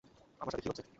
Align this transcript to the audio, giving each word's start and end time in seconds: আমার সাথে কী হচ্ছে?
আমার 0.41 0.51
সাথে 0.51 0.63
কী 0.63 0.69
হচ্ছে? 0.69 0.83